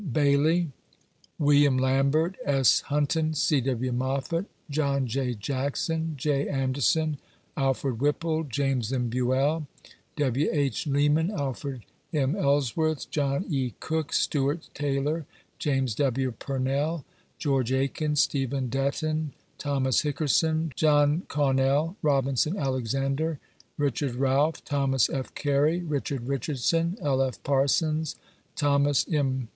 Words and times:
Bailey, 0.11 0.71
William 1.37 1.77
Lambert, 1.77 2.35
S. 2.43 2.81
Huston, 2.87 3.35
C. 3.35 3.61
W. 3.61 3.91
Moffit, 3.91 4.45
John 4.67 5.05
J. 5.05 5.35
Jackson, 5.35 6.15
J. 6.17 6.49
Anderson, 6.49 7.19
Alfred 7.55 7.99
Whipple, 8.01 8.43
James 8.45 8.91
if 8.91 8.99
Buel, 8.99 9.67
W. 10.15 10.49
H. 10.51 10.85
Leera&n, 10.87 11.29
Alfred 11.29 11.81
M. 12.11 12.35
Ellsworth, 12.35 13.11
John 13.11 13.43
£1. 13.43 13.73
Cook, 13.79 14.11
Stewart 14.11 14.69
Taylor, 14.73 15.27
James 15.59 15.93
W. 15.93 16.31
Puxaell, 16.39 17.03
George 17.37 17.71
Aiken, 17.71 18.15
Stephen 18.15 18.69
Detain, 18.69 19.33
Thomas 19.59 20.01
Hickerson, 20.01 20.73
Joiin 20.75 21.27
Caunel, 21.27 21.95
Robinson 22.01 22.57
Alexander, 22.57 23.37
Richard 23.77 24.13
Realf, 24.13 24.57
Thoma? 24.65 24.97
F. 25.13 25.35
Carr, 25.35 25.67
Richard 25.87 26.27
Richardson, 26.27 26.97
L. 27.03 27.21
F. 27.21 27.37
Parsons, 27.43 28.15
Thomas 28.55 29.05
M. 29.13 29.47